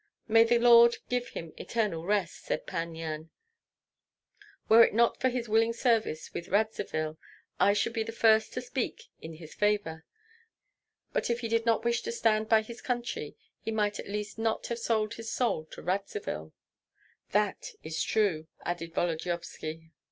"May 0.27 0.45
the 0.45 0.57
Lord 0.57 0.95
give 1.09 1.27
him 1.29 1.53
eternal 1.57 2.03
rest!" 2.03 2.45
said 2.45 2.65
Pan 2.65 2.95
Yan. 2.95 3.29
"Were 4.67 4.83
it 4.83 4.95
not 4.95 5.21
for 5.21 5.29
his 5.29 5.47
willing 5.47 5.73
service 5.73 6.33
with 6.33 6.47
Radzivill, 6.47 7.19
I 7.59 7.73
should 7.73 7.93
be 7.93 8.01
the 8.01 8.11
first 8.11 8.51
to 8.53 8.61
speak 8.61 9.03
in 9.21 9.33
his 9.33 9.53
favor; 9.53 10.03
but 11.13 11.29
if 11.29 11.41
he 11.41 11.47
did 11.47 11.67
not 11.67 11.85
wish 11.85 12.01
to 12.01 12.11
stand 12.11 12.49
by 12.49 12.63
his 12.63 12.81
country, 12.81 13.35
he 13.59 13.69
might 13.69 13.99
at 13.99 14.09
least 14.09 14.39
not 14.39 14.65
have 14.65 14.79
sold 14.79 15.13
his 15.13 15.31
soul 15.31 15.65
to 15.67 15.83
Radzivill." 15.83 16.51
"That 17.31 17.73
is 17.83 18.01
true!" 18.01 18.47
added 18.65 18.95
Volodyovski. 18.95 19.91